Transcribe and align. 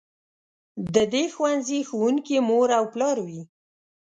د 0.93 0.95
دې 1.13 1.25
ښوونځي 1.33 1.79
ښوونکي 1.89 2.37
مور 2.49 2.69
او 2.77 2.83
پلار 2.93 3.17
وي. 3.27 3.41